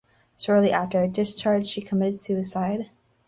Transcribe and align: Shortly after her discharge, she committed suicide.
Shortly 0.35 0.71
after 0.71 0.99
her 1.01 1.07
discharge, 1.07 1.67
she 1.67 1.81
committed 1.83 2.19
suicide. 2.19 2.89